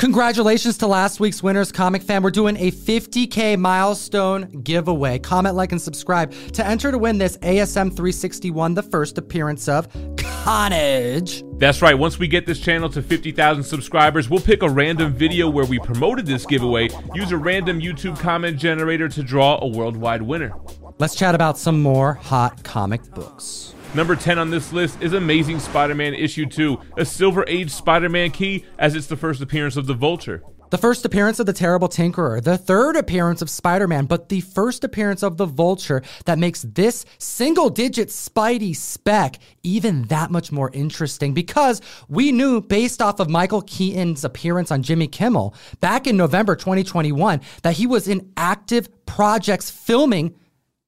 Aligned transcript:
Congratulations 0.00 0.78
to 0.78 0.86
last 0.86 1.20
week's 1.20 1.42
winners, 1.42 1.70
Comic 1.70 2.02
Fan. 2.02 2.22
We're 2.22 2.30
doing 2.30 2.56
a 2.56 2.70
50K 2.70 3.58
milestone 3.58 4.48
giveaway. 4.62 5.18
Comment, 5.18 5.54
like, 5.54 5.72
and 5.72 5.82
subscribe 5.82 6.32
to 6.54 6.66
enter 6.66 6.90
to 6.90 6.96
win 6.96 7.18
this 7.18 7.36
ASM 7.36 7.94
361, 7.94 8.72
the 8.72 8.82
first 8.82 9.18
appearance 9.18 9.68
of 9.68 9.88
Carnage. 10.16 11.44
That's 11.58 11.82
right. 11.82 11.92
Once 11.92 12.18
we 12.18 12.28
get 12.28 12.46
this 12.46 12.58
channel 12.58 12.88
to 12.88 13.02
50,000 13.02 13.62
subscribers, 13.62 14.30
we'll 14.30 14.40
pick 14.40 14.62
a 14.62 14.70
random 14.70 15.12
video 15.12 15.50
where 15.50 15.66
we 15.66 15.78
promoted 15.78 16.24
this 16.24 16.46
giveaway, 16.46 16.88
use 17.14 17.30
a 17.30 17.36
random 17.36 17.78
YouTube 17.78 18.18
comment 18.18 18.56
generator 18.56 19.06
to 19.06 19.22
draw 19.22 19.58
a 19.60 19.66
worldwide 19.66 20.22
winner. 20.22 20.54
Let's 20.98 21.14
chat 21.14 21.34
about 21.34 21.58
some 21.58 21.82
more 21.82 22.14
hot 22.14 22.64
comic 22.64 23.02
books. 23.10 23.74
Number 23.92 24.14
10 24.14 24.38
on 24.38 24.50
this 24.50 24.72
list 24.72 25.02
is 25.02 25.14
Amazing 25.14 25.58
Spider 25.58 25.96
Man 25.96 26.14
Issue 26.14 26.46
2, 26.46 26.78
a 26.98 27.04
Silver 27.04 27.44
Age 27.48 27.72
Spider 27.72 28.08
Man 28.08 28.30
key, 28.30 28.64
as 28.78 28.94
it's 28.94 29.08
the 29.08 29.16
first 29.16 29.42
appearance 29.42 29.76
of 29.76 29.88
the 29.88 29.94
Vulture. 29.94 30.44
The 30.70 30.78
first 30.78 31.04
appearance 31.04 31.40
of 31.40 31.46
the 31.46 31.52
Terrible 31.52 31.88
Tinkerer, 31.88 32.40
the 32.40 32.56
third 32.56 32.94
appearance 32.94 33.42
of 33.42 33.50
Spider 33.50 33.88
Man, 33.88 34.06
but 34.06 34.28
the 34.28 34.42
first 34.42 34.84
appearance 34.84 35.24
of 35.24 35.38
the 35.38 35.44
Vulture 35.44 36.02
that 36.26 36.38
makes 36.38 36.62
this 36.62 37.04
single 37.18 37.68
digit 37.68 38.10
Spidey 38.10 38.76
spec 38.76 39.40
even 39.64 40.04
that 40.04 40.30
much 40.30 40.52
more 40.52 40.70
interesting 40.72 41.34
because 41.34 41.82
we 42.08 42.30
knew, 42.30 42.60
based 42.60 43.02
off 43.02 43.18
of 43.18 43.28
Michael 43.28 43.62
Keaton's 43.62 44.24
appearance 44.24 44.70
on 44.70 44.84
Jimmy 44.84 45.08
Kimmel 45.08 45.52
back 45.80 46.06
in 46.06 46.16
November 46.16 46.54
2021, 46.54 47.40
that 47.64 47.76
he 47.76 47.88
was 47.88 48.06
in 48.06 48.30
active 48.36 48.88
projects 49.04 49.68
filming, 49.68 50.36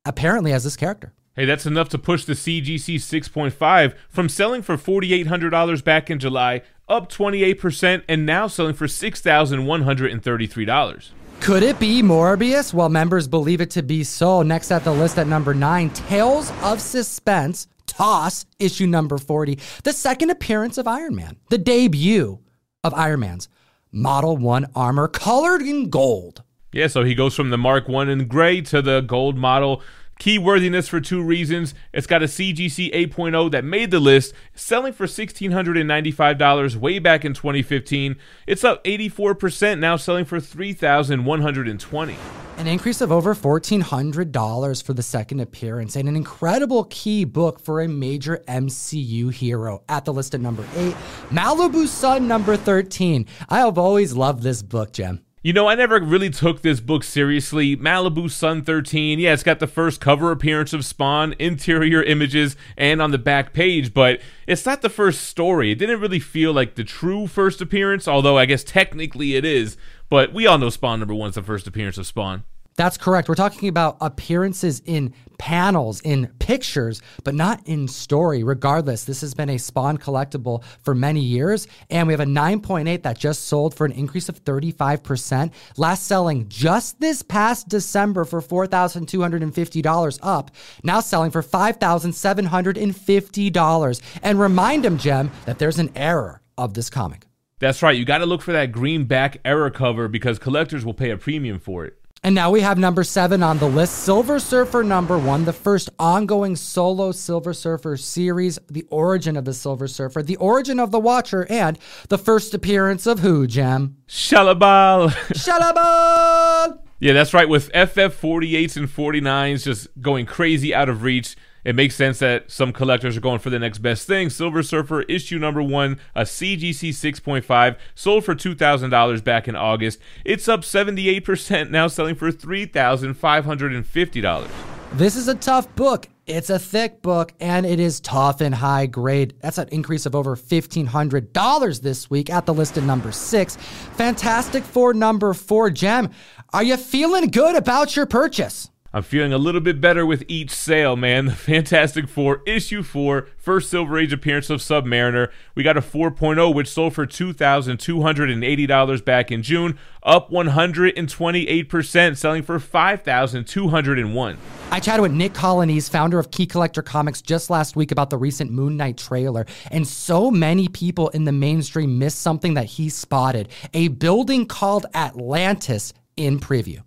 apparently, 0.04 0.52
as 0.52 0.62
this 0.62 0.76
character. 0.76 1.12
Hey, 1.34 1.46
that's 1.46 1.64
enough 1.64 1.88
to 1.90 1.98
push 1.98 2.24
the 2.26 2.34
CGC 2.34 2.96
6.5 2.96 3.94
from 4.10 4.28
selling 4.28 4.60
for 4.60 4.76
$4,800 4.76 5.82
back 5.82 6.10
in 6.10 6.18
July 6.18 6.60
up 6.88 7.10
28% 7.10 8.02
and 8.06 8.26
now 8.26 8.46
selling 8.46 8.74
for 8.74 8.86
$6,133. 8.86 11.10
Could 11.40 11.62
it 11.62 11.80
be 11.80 12.02
Morbius? 12.02 12.74
Well, 12.74 12.90
members 12.90 13.26
believe 13.26 13.62
it 13.62 13.70
to 13.70 13.82
be 13.82 14.04
so. 14.04 14.42
Next 14.42 14.70
at 14.70 14.84
the 14.84 14.92
list 14.92 15.18
at 15.18 15.26
number 15.26 15.54
nine, 15.54 15.88
Tales 15.90 16.52
of 16.62 16.82
Suspense, 16.82 17.66
Toss, 17.86 18.44
issue 18.58 18.86
number 18.86 19.16
40, 19.16 19.58
the 19.84 19.94
second 19.94 20.28
appearance 20.28 20.76
of 20.76 20.86
Iron 20.86 21.14
Man, 21.14 21.38
the 21.48 21.56
debut 21.56 22.40
of 22.84 22.92
Iron 22.92 23.20
Man's 23.20 23.48
Model 23.90 24.36
1 24.36 24.66
armor 24.74 25.08
colored 25.08 25.62
in 25.62 25.88
gold. 25.88 26.42
Yeah, 26.72 26.88
so 26.88 27.04
he 27.04 27.14
goes 27.14 27.34
from 27.34 27.48
the 27.50 27.58
Mark 27.58 27.88
1 27.88 28.08
in 28.08 28.28
gray 28.28 28.62
to 28.62 28.80
the 28.80 29.00
gold 29.00 29.36
model 29.36 29.82
Keyworthiness 30.22 30.88
for 30.88 31.00
two 31.00 31.20
reasons. 31.20 31.74
It's 31.92 32.06
got 32.06 32.22
a 32.22 32.26
CGC 32.26 32.94
8.0 32.94 33.50
that 33.50 33.64
made 33.64 33.90
the 33.90 33.98
list, 33.98 34.32
selling 34.54 34.92
for 34.92 35.06
$1,695 35.06 36.76
way 36.76 37.00
back 37.00 37.24
in 37.24 37.34
2015. 37.34 38.14
It's 38.46 38.62
up 38.62 38.84
84%, 38.84 39.80
now 39.80 39.96
selling 39.96 40.24
for 40.24 40.38
3,120. 40.38 42.16
An 42.56 42.66
increase 42.68 43.00
of 43.00 43.10
over 43.10 43.34
$1,400 43.34 44.82
for 44.84 44.94
the 44.94 45.02
second 45.02 45.40
appearance, 45.40 45.96
and 45.96 46.08
an 46.08 46.14
incredible 46.14 46.84
key 46.84 47.24
book 47.24 47.58
for 47.58 47.80
a 47.80 47.88
major 47.88 48.44
MCU 48.46 49.32
hero. 49.32 49.82
At 49.88 50.04
the 50.04 50.12
list 50.12 50.36
at 50.36 50.40
number 50.40 50.64
8, 50.76 50.94
Malibu 51.30 51.88
Sun 51.88 52.28
number 52.28 52.56
13. 52.56 53.26
I 53.48 53.58
have 53.58 53.76
always 53.76 54.14
loved 54.14 54.44
this 54.44 54.62
book, 54.62 54.92
Gem. 54.92 55.24
You 55.44 55.52
know, 55.52 55.66
I 55.66 55.74
never 55.74 55.98
really 55.98 56.30
took 56.30 56.62
this 56.62 56.78
book 56.78 57.02
seriously. 57.02 57.76
Malibu 57.76 58.30
Sun 58.30 58.62
13, 58.62 59.18
yeah, 59.18 59.32
it's 59.32 59.42
got 59.42 59.58
the 59.58 59.66
first 59.66 60.00
cover 60.00 60.30
appearance 60.30 60.72
of 60.72 60.84
Spawn, 60.84 61.34
interior 61.40 62.00
images, 62.00 62.54
and 62.76 63.02
on 63.02 63.10
the 63.10 63.18
back 63.18 63.52
page, 63.52 63.92
but 63.92 64.20
it's 64.46 64.64
not 64.64 64.82
the 64.82 64.88
first 64.88 65.22
story. 65.22 65.72
It 65.72 65.80
didn't 65.80 65.98
really 65.98 66.20
feel 66.20 66.52
like 66.52 66.76
the 66.76 66.84
true 66.84 67.26
first 67.26 67.60
appearance, 67.60 68.06
although 68.06 68.38
I 68.38 68.46
guess 68.46 68.62
technically 68.62 69.34
it 69.34 69.44
is. 69.44 69.76
But 70.08 70.32
we 70.32 70.46
all 70.46 70.58
know 70.58 70.70
Spawn 70.70 71.00
number 71.00 71.14
one's 71.14 71.34
the 71.34 71.42
first 71.42 71.66
appearance 71.66 71.98
of 71.98 72.06
Spawn. 72.06 72.44
That's 72.76 72.96
correct. 72.96 73.28
We're 73.28 73.34
talking 73.34 73.68
about 73.68 73.96
appearances 74.00 74.80
in 74.86 75.12
panels, 75.38 76.00
in 76.02 76.28
pictures, 76.38 77.02
but 77.24 77.34
not 77.34 77.66
in 77.66 77.88
story. 77.88 78.44
Regardless, 78.44 79.04
this 79.04 79.20
has 79.20 79.34
been 79.34 79.50
a 79.50 79.58
Spawn 79.58 79.98
collectible 79.98 80.62
for 80.82 80.94
many 80.94 81.20
years, 81.20 81.66
and 81.90 82.06
we 82.06 82.12
have 82.12 82.20
a 82.20 82.24
9.8 82.24 83.02
that 83.02 83.18
just 83.18 83.44
sold 83.44 83.74
for 83.74 83.84
an 83.84 83.92
increase 83.92 84.28
of 84.28 84.44
35%. 84.44 85.52
Last 85.76 86.06
selling 86.06 86.48
just 86.48 87.00
this 87.00 87.22
past 87.22 87.68
December 87.68 88.24
for 88.24 88.40
$4,250 88.40 90.18
up, 90.22 90.50
now 90.82 91.00
selling 91.00 91.30
for 91.30 91.42
$5,750. 91.42 94.00
And 94.22 94.40
remind 94.40 94.84
them, 94.84 94.96
Gem, 94.96 95.30
that 95.44 95.58
there's 95.58 95.78
an 95.78 95.90
error 95.94 96.40
of 96.56 96.72
this 96.74 96.88
comic. 96.88 97.26
That's 97.58 97.82
right. 97.82 97.96
You 97.96 98.04
got 98.04 98.18
to 98.18 98.26
look 98.26 98.42
for 98.42 98.52
that 98.52 98.72
green 98.72 99.04
back 99.04 99.38
error 99.44 99.70
cover 99.70 100.08
because 100.08 100.38
collectors 100.38 100.84
will 100.84 100.94
pay 100.94 101.10
a 101.10 101.16
premium 101.16 101.60
for 101.60 101.84
it. 101.84 102.01
And 102.24 102.36
now 102.36 102.52
we 102.52 102.60
have 102.60 102.78
number 102.78 103.02
seven 103.02 103.42
on 103.42 103.58
the 103.58 103.68
list 103.68 104.04
Silver 104.04 104.38
Surfer 104.38 104.84
number 104.84 105.18
one, 105.18 105.44
the 105.44 105.52
first 105.52 105.90
ongoing 105.98 106.54
solo 106.54 107.10
Silver 107.10 107.52
Surfer 107.52 107.96
series, 107.96 108.60
the 108.70 108.86
origin 108.90 109.36
of 109.36 109.44
the 109.44 109.52
Silver 109.52 109.88
Surfer, 109.88 110.22
the 110.22 110.36
origin 110.36 110.78
of 110.78 110.92
the 110.92 111.00
Watcher, 111.00 111.48
and 111.50 111.76
the 112.10 112.18
first 112.18 112.54
appearance 112.54 113.08
of 113.08 113.18
who, 113.18 113.48
Gem? 113.48 113.96
Shalla-Bal. 114.06 115.08
Shalla-Bal! 115.08 116.84
yeah, 117.00 117.12
that's 117.12 117.34
right. 117.34 117.48
With 117.48 117.66
FF 117.70 118.20
48s 118.22 118.76
and 118.76 118.88
49s 118.88 119.64
just 119.64 119.88
going 120.00 120.24
crazy 120.24 120.72
out 120.72 120.88
of 120.88 121.02
reach, 121.02 121.34
it 121.64 121.74
makes 121.74 121.94
sense 121.94 122.18
that 122.18 122.50
some 122.50 122.72
collectors 122.72 123.16
are 123.16 123.20
going 123.20 123.38
for 123.38 123.50
the 123.50 123.58
next 123.58 123.78
best 123.78 124.06
thing. 124.06 124.28
Silver 124.30 124.62
Surfer 124.62 125.02
issue 125.02 125.38
number 125.38 125.62
one, 125.62 126.00
a 126.14 126.22
CGC 126.22 126.88
6.5, 126.90 127.76
sold 127.94 128.24
for 128.24 128.34
$2,000 128.34 129.24
back 129.24 129.48
in 129.48 129.56
August. 129.56 129.98
It's 130.24 130.48
up 130.48 130.62
78%, 130.62 131.70
now 131.70 131.86
selling 131.86 132.14
for 132.14 132.32
$3,550. 132.32 134.50
This 134.94 135.16
is 135.16 135.28
a 135.28 135.34
tough 135.34 135.74
book. 135.74 136.08
It's 136.26 136.50
a 136.50 136.58
thick 136.58 137.00
book 137.02 137.32
and 137.40 137.66
it 137.66 137.80
is 137.80 138.00
tough 138.00 138.40
and 138.40 138.54
high 138.54 138.86
grade. 138.86 139.34
That's 139.40 139.58
an 139.58 139.68
increase 139.72 140.06
of 140.06 140.14
over 140.14 140.36
$1,500 140.36 141.80
this 141.80 142.08
week 142.08 142.30
at 142.30 142.46
the 142.46 142.54
list 142.54 142.76
of 142.76 142.84
number 142.84 143.10
six. 143.10 143.56
Fantastic 143.96 144.62
Four 144.62 144.94
number 144.94 145.34
four, 145.34 145.70
gem. 145.70 146.10
Are 146.52 146.62
you 146.62 146.76
feeling 146.76 147.30
good 147.30 147.56
about 147.56 147.96
your 147.96 148.06
purchase? 148.06 148.70
I'm 148.94 149.02
feeling 149.02 149.32
a 149.32 149.38
little 149.38 149.62
bit 149.62 149.80
better 149.80 150.04
with 150.04 150.22
each 150.28 150.50
sale, 150.50 150.96
man. 150.96 151.22
The 151.32 151.38
Fantastic 151.38 152.08
Four, 152.08 152.42
issue 152.46 152.82
four, 152.82 153.28
first 153.38 153.70
Silver 153.70 153.98
Age 153.98 154.12
appearance 154.12 154.50
of 154.50 154.60
Submariner. 154.60 155.30
We 155.54 155.62
got 155.62 155.78
a 155.78 155.80
4.0, 155.80 156.54
which 156.54 156.68
sold 156.68 156.94
for 156.94 157.06
$2,280 157.06 159.04
back 159.04 159.32
in 159.32 159.42
June, 159.42 159.78
up 160.02 160.30
128%, 160.30 162.16
selling 162.16 162.42
for 162.42 162.58
5,201. 162.58 164.38
I 164.70 164.80
chatted 164.80 165.00
with 165.00 165.12
Nick 165.12 165.32
Colonies, 165.32 165.88
founder 165.88 166.18
of 166.18 166.30
Key 166.30 166.46
Collector 166.46 166.82
Comics, 166.82 167.22
just 167.22 167.48
last 167.48 167.76
week 167.76 167.92
about 167.92 168.10
the 168.10 168.18
recent 168.18 168.50
Moon 168.50 168.76
Knight 168.76 168.98
trailer. 168.98 169.46
And 169.70 169.86
so 169.86 170.30
many 170.30 170.68
people 170.68 171.08
in 171.10 171.24
the 171.24 171.32
mainstream 171.32 171.98
missed 171.98 172.20
something 172.20 172.54
that 172.54 172.66
he 172.66 172.90
spotted 172.90 173.48
a 173.72 173.88
building 173.88 174.46
called 174.46 174.84
Atlantis 174.94 175.94
in 176.16 176.38
preview. 176.38 176.82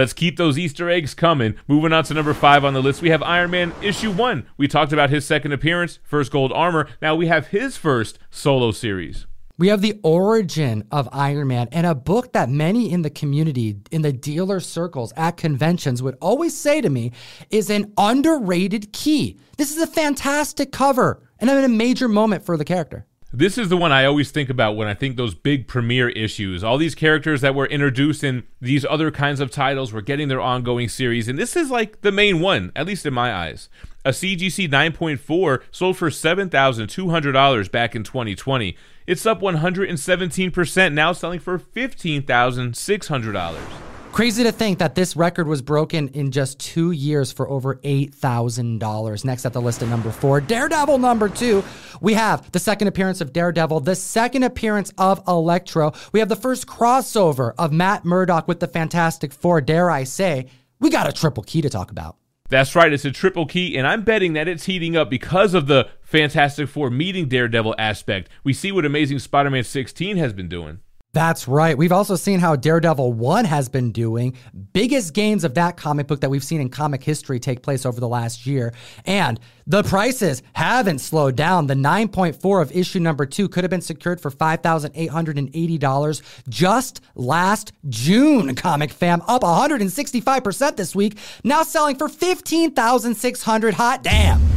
Let's 0.00 0.14
keep 0.14 0.38
those 0.38 0.58
Easter 0.58 0.88
eggs 0.88 1.12
coming. 1.12 1.56
Moving 1.68 1.92
on 1.92 2.04
to 2.04 2.14
number 2.14 2.32
five 2.32 2.64
on 2.64 2.72
the 2.72 2.80
list, 2.80 3.02
we 3.02 3.10
have 3.10 3.22
Iron 3.22 3.50
Man 3.50 3.74
issue 3.82 4.10
one. 4.10 4.46
We 4.56 4.66
talked 4.66 4.94
about 4.94 5.10
his 5.10 5.26
second 5.26 5.52
appearance, 5.52 5.98
first 6.04 6.32
gold 6.32 6.52
armor. 6.54 6.88
Now 7.02 7.14
we 7.14 7.26
have 7.26 7.48
his 7.48 7.76
first 7.76 8.18
solo 8.30 8.70
series. 8.70 9.26
We 9.58 9.68
have 9.68 9.82
the 9.82 10.00
origin 10.02 10.84
of 10.90 11.06
Iron 11.12 11.48
Man 11.48 11.68
and 11.70 11.86
a 11.86 11.94
book 11.94 12.32
that 12.32 12.48
many 12.48 12.90
in 12.90 13.02
the 13.02 13.10
community, 13.10 13.76
in 13.90 14.00
the 14.00 14.10
dealer 14.10 14.58
circles, 14.60 15.12
at 15.18 15.36
conventions 15.36 16.02
would 16.02 16.16
always 16.22 16.56
say 16.56 16.80
to 16.80 16.88
me 16.88 17.12
is 17.50 17.68
an 17.68 17.92
underrated 17.98 18.94
key. 18.94 19.38
This 19.58 19.70
is 19.70 19.82
a 19.82 19.86
fantastic 19.86 20.72
cover 20.72 21.28
and 21.38 21.50
I'm 21.50 21.58
in 21.58 21.64
a 21.64 21.68
major 21.68 22.08
moment 22.08 22.46
for 22.46 22.56
the 22.56 22.64
character. 22.64 23.04
This 23.32 23.56
is 23.56 23.68
the 23.68 23.76
one 23.76 23.92
I 23.92 24.06
always 24.06 24.32
think 24.32 24.50
about 24.50 24.74
when 24.74 24.88
I 24.88 24.94
think 24.94 25.16
those 25.16 25.36
big 25.36 25.68
premiere 25.68 26.08
issues. 26.08 26.64
All 26.64 26.76
these 26.76 26.96
characters 26.96 27.42
that 27.42 27.54
were 27.54 27.66
introduced 27.66 28.24
in 28.24 28.42
these 28.60 28.84
other 28.84 29.12
kinds 29.12 29.38
of 29.38 29.52
titles 29.52 29.92
were 29.92 30.02
getting 30.02 30.26
their 30.26 30.40
ongoing 30.40 30.88
series, 30.88 31.28
and 31.28 31.38
this 31.38 31.54
is 31.54 31.70
like 31.70 32.00
the 32.00 32.10
main 32.10 32.40
one, 32.40 32.72
at 32.74 32.86
least 32.86 33.06
in 33.06 33.14
my 33.14 33.32
eyes. 33.32 33.68
A 34.04 34.10
CGC 34.10 34.68
9.4 34.68 35.62
sold 35.70 35.96
for 35.96 36.10
$7,200 36.10 37.70
back 37.70 37.94
in 37.94 38.02
2020. 38.02 38.76
It's 39.06 39.24
up 39.24 39.40
117%, 39.40 40.92
now 40.92 41.12
selling 41.12 41.38
for 41.38 41.56
$15,600. 41.56 43.89
Crazy 44.12 44.42
to 44.42 44.50
think 44.52 44.80
that 44.80 44.96
this 44.96 45.14
record 45.14 45.46
was 45.46 45.62
broken 45.62 46.08
in 46.08 46.32
just 46.32 46.58
two 46.58 46.90
years 46.90 47.30
for 47.30 47.48
over 47.48 47.76
$8,000. 47.76 49.24
Next 49.24 49.46
at 49.46 49.52
the 49.52 49.62
list 49.62 49.82
at 49.82 49.88
number 49.88 50.10
four, 50.10 50.40
Daredevil 50.40 50.98
number 50.98 51.28
two. 51.28 51.62
We 52.00 52.14
have 52.14 52.50
the 52.50 52.58
second 52.58 52.88
appearance 52.88 53.20
of 53.20 53.32
Daredevil, 53.32 53.80
the 53.80 53.94
second 53.94 54.42
appearance 54.42 54.92
of 54.98 55.22
Electro. 55.28 55.92
We 56.12 56.18
have 56.18 56.28
the 56.28 56.36
first 56.36 56.66
crossover 56.66 57.54
of 57.56 57.72
Matt 57.72 58.04
Murdock 58.04 58.48
with 58.48 58.58
the 58.58 58.66
Fantastic 58.66 59.32
Four, 59.32 59.60
dare 59.60 59.90
I 59.90 60.04
say. 60.04 60.46
We 60.80 60.90
got 60.90 61.08
a 61.08 61.12
triple 61.12 61.44
key 61.44 61.62
to 61.62 61.70
talk 61.70 61.92
about. 61.92 62.16
That's 62.48 62.74
right, 62.74 62.92
it's 62.92 63.04
a 63.04 63.12
triple 63.12 63.46
key, 63.46 63.78
and 63.78 63.86
I'm 63.86 64.02
betting 64.02 64.32
that 64.32 64.48
it's 64.48 64.64
heating 64.64 64.96
up 64.96 65.08
because 65.08 65.54
of 65.54 65.68
the 65.68 65.88
Fantastic 66.02 66.68
Four 66.68 66.90
meeting 66.90 67.28
Daredevil 67.28 67.76
aspect. 67.78 68.28
We 68.42 68.54
see 68.54 68.72
what 68.72 68.84
Amazing 68.84 69.20
Spider 69.20 69.50
Man 69.50 69.62
16 69.62 70.16
has 70.16 70.32
been 70.32 70.48
doing. 70.48 70.80
That's 71.12 71.48
right. 71.48 71.76
We've 71.76 71.90
also 71.90 72.14
seen 72.14 72.38
how 72.38 72.54
Daredevil 72.54 73.14
1 73.14 73.44
has 73.44 73.68
been 73.68 73.90
doing. 73.90 74.36
Biggest 74.72 75.12
gains 75.12 75.42
of 75.42 75.54
that 75.54 75.76
comic 75.76 76.06
book 76.06 76.20
that 76.20 76.30
we've 76.30 76.44
seen 76.44 76.60
in 76.60 76.68
comic 76.68 77.02
history 77.02 77.40
take 77.40 77.62
place 77.62 77.84
over 77.84 77.98
the 77.98 78.06
last 78.06 78.46
year. 78.46 78.72
And 79.06 79.40
the 79.66 79.82
prices 79.82 80.44
haven't 80.52 81.00
slowed 81.00 81.34
down. 81.34 81.66
The 81.66 81.74
9.4 81.74 82.62
of 82.62 82.70
issue 82.70 83.00
number 83.00 83.26
2 83.26 83.48
could 83.48 83.64
have 83.64 83.70
been 83.70 83.80
secured 83.80 84.20
for 84.20 84.30
$5,880 84.30 86.22
just 86.48 87.00
last 87.16 87.72
June, 87.88 88.54
comic 88.54 88.92
fam. 88.92 89.22
Up 89.26 89.42
165% 89.42 90.76
this 90.76 90.94
week. 90.94 91.18
Now 91.42 91.64
selling 91.64 91.96
for 91.96 92.08
15600 92.08 93.74
Hot 93.74 94.02
damn. 94.02 94.49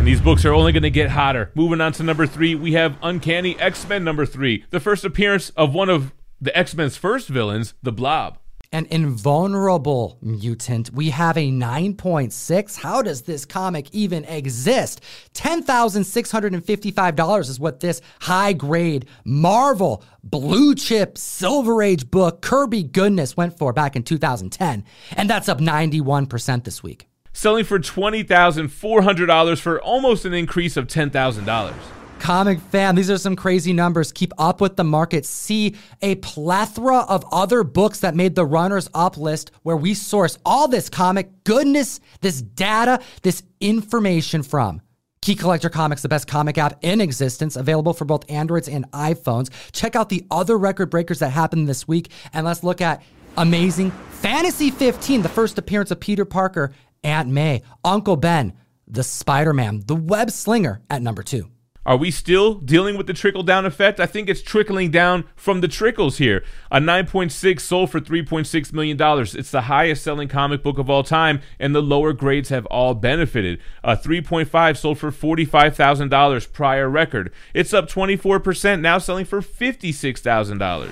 And 0.00 0.06
these 0.06 0.20
books 0.22 0.46
are 0.46 0.54
only 0.54 0.72
going 0.72 0.84
to 0.84 0.90
get 0.90 1.10
hotter. 1.10 1.52
Moving 1.54 1.82
on 1.82 1.92
to 1.92 2.02
number 2.02 2.26
three, 2.26 2.54
we 2.54 2.72
have 2.72 2.96
Uncanny 3.02 3.60
X 3.60 3.86
Men 3.86 4.02
number 4.02 4.24
three, 4.24 4.64
the 4.70 4.80
first 4.80 5.04
appearance 5.04 5.50
of 5.50 5.74
one 5.74 5.90
of 5.90 6.14
the 6.40 6.56
X 6.56 6.74
Men's 6.74 6.96
first 6.96 7.28
villains, 7.28 7.74
the 7.82 7.92
Blob. 7.92 8.38
An 8.72 8.86
invulnerable 8.86 10.16
mutant. 10.22 10.90
We 10.94 11.10
have 11.10 11.36
a 11.36 11.52
9.6. 11.52 12.78
How 12.78 13.02
does 13.02 13.20
this 13.22 13.44
comic 13.44 13.88
even 13.92 14.24
exist? 14.24 15.02
$10,655 15.34 17.40
is 17.40 17.58
what 17.60 17.80
this 17.80 18.00
high 18.22 18.54
grade 18.54 19.04
Marvel 19.26 20.02
blue 20.24 20.74
chip 20.76 21.18
Silver 21.18 21.82
Age 21.82 22.10
book 22.10 22.40
Kirby 22.40 22.84
Goodness 22.84 23.36
went 23.36 23.58
for 23.58 23.74
back 23.74 23.96
in 23.96 24.02
2010. 24.02 24.82
And 25.14 25.28
that's 25.28 25.50
up 25.50 25.58
91% 25.58 26.64
this 26.64 26.82
week 26.82 27.09
selling 27.40 27.64
for 27.64 27.78
$20,400 27.78 29.60
for 29.60 29.80
almost 29.80 30.26
an 30.26 30.34
increase 30.34 30.76
of 30.76 30.86
$10,000. 30.86 31.72
Comic 32.18 32.60
fam, 32.60 32.96
these 32.96 33.10
are 33.10 33.16
some 33.16 33.34
crazy 33.34 33.72
numbers. 33.72 34.12
Keep 34.12 34.34
up 34.36 34.60
with 34.60 34.76
the 34.76 34.84
market. 34.84 35.24
See 35.24 35.74
a 36.02 36.16
plethora 36.16 36.98
of 36.98 37.24
other 37.32 37.64
books 37.64 38.00
that 38.00 38.14
made 38.14 38.34
the 38.34 38.44
runners 38.44 38.90
up 38.92 39.16
list 39.16 39.52
where 39.62 39.76
we 39.76 39.94
source 39.94 40.36
all 40.44 40.68
this 40.68 40.90
comic 40.90 41.44
goodness, 41.44 41.98
this 42.20 42.42
data, 42.42 43.00
this 43.22 43.42
information 43.58 44.42
from. 44.42 44.82
Key 45.22 45.34
Collector 45.34 45.70
Comics, 45.70 46.02
the 46.02 46.08
best 46.08 46.26
comic 46.26 46.58
app 46.58 46.78
in 46.82 47.00
existence, 47.00 47.56
available 47.56 47.94
for 47.94 48.04
both 48.04 48.30
Androids 48.30 48.68
and 48.68 48.90
iPhones. 48.92 49.48
Check 49.72 49.96
out 49.96 50.10
the 50.10 50.26
other 50.30 50.58
record 50.58 50.90
breakers 50.90 51.20
that 51.20 51.30
happened 51.30 51.68
this 51.68 51.88
week, 51.88 52.10
and 52.34 52.44
let's 52.44 52.62
look 52.62 52.82
at 52.82 53.02
Amazing 53.36 53.92
Fantasy 54.10 54.70
15, 54.70 55.22
the 55.22 55.28
first 55.28 55.56
appearance 55.56 55.90
of 55.90 56.00
Peter 56.00 56.24
Parker 56.26 56.72
Aunt 57.02 57.28
May, 57.28 57.62
Uncle 57.84 58.16
Ben, 58.16 58.52
the 58.86 59.02
Spider 59.02 59.52
Man, 59.52 59.82
the 59.86 59.96
Web 59.96 60.30
Slinger 60.30 60.82
at 60.90 61.02
number 61.02 61.22
two. 61.22 61.50
Are 61.86 61.96
we 61.96 62.10
still 62.10 62.54
dealing 62.54 62.98
with 62.98 63.06
the 63.06 63.14
trickle 63.14 63.42
down 63.42 63.64
effect? 63.64 64.00
I 64.00 64.06
think 64.06 64.28
it's 64.28 64.42
trickling 64.42 64.90
down 64.90 65.24
from 65.34 65.62
the 65.62 65.66
trickles 65.66 66.18
here. 66.18 66.44
A 66.70 66.78
9.6 66.78 67.58
sold 67.58 67.90
for 67.90 68.00
$3.6 68.00 68.72
million. 68.74 68.98
It's 69.00 69.50
the 69.50 69.62
highest 69.62 70.04
selling 70.04 70.28
comic 70.28 70.62
book 70.62 70.78
of 70.78 70.90
all 70.90 71.02
time, 71.02 71.40
and 71.58 71.74
the 71.74 71.80
lower 71.80 72.12
grades 72.12 72.50
have 72.50 72.66
all 72.66 72.92
benefited. 72.92 73.60
A 73.82 73.96
3.5 73.96 74.76
sold 74.76 74.98
for 74.98 75.10
$45,000, 75.10 76.52
prior 76.52 76.88
record. 76.88 77.32
It's 77.54 77.72
up 77.72 77.88
24%, 77.88 78.82
now 78.82 78.98
selling 78.98 79.24
for 79.24 79.40
$56,000. 79.40 80.90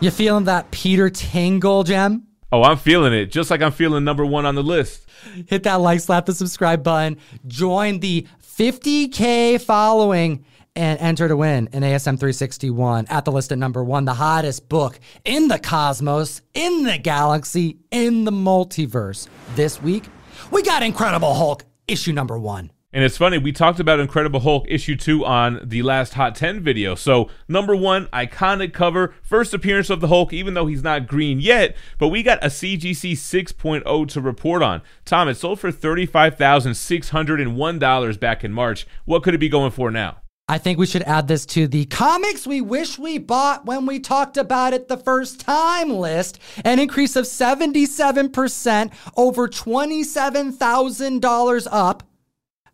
You 0.00 0.10
feeling 0.10 0.44
that 0.44 0.72
Peter 0.72 1.10
Tingle 1.10 1.84
gem? 1.84 2.26
Oh, 2.54 2.62
I'm 2.62 2.76
feeling 2.76 3.12
it, 3.12 3.32
just 3.32 3.50
like 3.50 3.62
I'm 3.62 3.72
feeling 3.72 4.04
number 4.04 4.24
one 4.24 4.46
on 4.46 4.54
the 4.54 4.62
list. 4.62 5.08
Hit 5.48 5.64
that 5.64 5.80
like, 5.80 5.98
slap 5.98 6.24
the 6.24 6.32
subscribe 6.32 6.84
button, 6.84 7.18
join 7.48 7.98
the 7.98 8.28
50K 8.44 9.60
following, 9.60 10.44
and 10.76 11.00
enter 11.00 11.26
to 11.26 11.36
win 11.36 11.68
an 11.72 11.82
ASM 11.82 12.16
361 12.16 13.06
at 13.08 13.24
the 13.24 13.32
list 13.32 13.50
at 13.50 13.58
number 13.58 13.82
one, 13.82 14.04
the 14.04 14.14
hottest 14.14 14.68
book 14.68 15.00
in 15.24 15.48
the 15.48 15.58
cosmos, 15.58 16.42
in 16.54 16.84
the 16.84 16.96
galaxy, 16.96 17.78
in 17.90 18.22
the 18.22 18.30
multiverse. 18.30 19.26
This 19.56 19.82
week, 19.82 20.04
we 20.52 20.62
got 20.62 20.84
Incredible 20.84 21.34
Hulk 21.34 21.64
issue 21.88 22.12
number 22.12 22.38
one. 22.38 22.70
And 22.94 23.02
it's 23.02 23.16
funny, 23.16 23.38
we 23.38 23.50
talked 23.50 23.80
about 23.80 23.98
Incredible 23.98 24.38
Hulk 24.38 24.66
issue 24.68 24.94
2 24.94 25.24
on 25.24 25.58
the 25.64 25.82
last 25.82 26.14
Hot 26.14 26.36
10 26.36 26.60
video. 26.60 26.94
So, 26.94 27.28
number 27.48 27.74
one, 27.74 28.06
iconic 28.12 28.72
cover, 28.72 29.16
first 29.20 29.52
appearance 29.52 29.90
of 29.90 30.00
the 30.00 30.06
Hulk, 30.06 30.32
even 30.32 30.54
though 30.54 30.66
he's 30.66 30.84
not 30.84 31.08
green 31.08 31.40
yet, 31.40 31.74
but 31.98 32.10
we 32.10 32.22
got 32.22 32.38
a 32.44 32.46
CGC 32.46 33.14
6.0 33.14 34.08
to 34.10 34.20
report 34.20 34.62
on. 34.62 34.80
Tom, 35.04 35.28
it 35.28 35.34
sold 35.34 35.58
for 35.58 35.72
$35,601 35.72 38.20
back 38.20 38.44
in 38.44 38.52
March. 38.52 38.86
What 39.06 39.24
could 39.24 39.34
it 39.34 39.38
be 39.38 39.48
going 39.48 39.72
for 39.72 39.90
now? 39.90 40.18
I 40.46 40.58
think 40.58 40.78
we 40.78 40.86
should 40.86 41.02
add 41.02 41.26
this 41.26 41.44
to 41.46 41.66
the 41.66 41.86
comics 41.86 42.46
we 42.46 42.60
wish 42.60 42.96
we 42.96 43.18
bought 43.18 43.66
when 43.66 43.86
we 43.86 43.98
talked 43.98 44.36
about 44.36 44.72
it 44.72 44.86
the 44.86 44.98
first 44.98 45.40
time 45.40 45.90
list. 45.90 46.38
An 46.64 46.78
increase 46.78 47.16
of 47.16 47.24
77%, 47.24 48.92
over 49.16 49.48
$27,000 49.48 51.66
up 51.72 52.04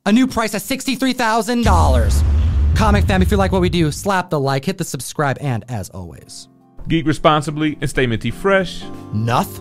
a 0.07 0.13
new 0.13 0.27
price 0.27 0.55
at 0.55 0.63
$63,000. 0.63 2.77
Comic 2.77 3.05
fam, 3.05 3.23
if 3.23 3.31
you 3.31 3.37
like 3.37 3.53
what 3.53 3.61
we 3.61 3.69
do, 3.69 3.93
slap 3.93 4.31
the 4.31 4.41
like, 4.41 4.65
hit 4.65 4.79
the 4.79 4.85
subscribe, 4.85 5.37
and 5.41 5.65
as 5.69 5.91
always, 5.91 6.49
geek 6.89 7.07
responsibly 7.07 7.77
and 7.81 7.91
stay 7.91 8.07
minty 8.07 8.31
fresh. 8.31 8.83
Nuff 9.13 9.61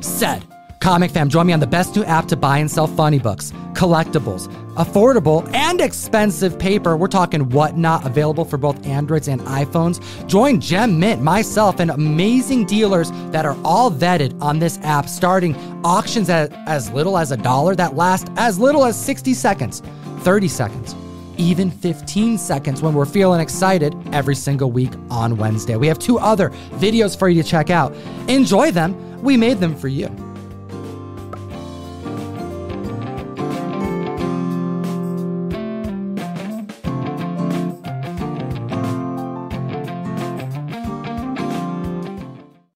said. 0.00 0.44
Comic 0.80 1.10
fam, 1.10 1.28
join 1.28 1.46
me 1.46 1.52
on 1.52 1.60
the 1.60 1.66
best 1.66 1.94
new 1.94 2.02
app 2.04 2.26
to 2.28 2.36
buy 2.36 2.56
and 2.56 2.70
sell 2.70 2.86
funny 2.86 3.18
books, 3.18 3.52
collectibles, 3.74 4.48
affordable 4.76 5.46
and 5.54 5.78
expensive 5.78 6.58
paper. 6.58 6.96
We're 6.96 7.06
talking 7.06 7.50
whatnot, 7.50 8.06
available 8.06 8.46
for 8.46 8.56
both 8.56 8.86
Androids 8.86 9.28
and 9.28 9.42
iPhones. 9.42 10.00
Join 10.26 10.58
Gem 10.58 10.98
Mint, 10.98 11.20
myself, 11.20 11.80
and 11.80 11.90
amazing 11.90 12.64
dealers 12.64 13.10
that 13.30 13.44
are 13.44 13.58
all 13.62 13.90
vetted 13.90 14.40
on 14.40 14.58
this 14.58 14.78
app, 14.78 15.06
starting 15.06 15.54
auctions 15.84 16.30
at 16.30 16.50
as 16.66 16.90
little 16.92 17.18
as 17.18 17.30
a 17.30 17.36
dollar 17.36 17.74
that 17.74 17.94
last 17.94 18.30
as 18.36 18.58
little 18.58 18.86
as 18.86 18.98
60 18.98 19.34
seconds, 19.34 19.82
30 20.20 20.48
seconds 20.48 20.96
even 21.36 21.70
15 21.70 22.36
seconds 22.36 22.82
when 22.82 22.92
we're 22.92 23.06
feeling 23.06 23.40
excited 23.40 23.96
every 24.12 24.34
single 24.34 24.70
week 24.70 24.90
on 25.08 25.38
Wednesday. 25.38 25.74
We 25.74 25.86
have 25.86 25.98
two 25.98 26.18
other 26.18 26.50
videos 26.72 27.18
for 27.18 27.30
you 27.30 27.42
to 27.42 27.48
check 27.48 27.70
out. 27.70 27.94
Enjoy 28.28 28.70
them. 28.70 29.22
We 29.22 29.38
made 29.38 29.56
them 29.56 29.74
for 29.74 29.88
you. 29.88 30.14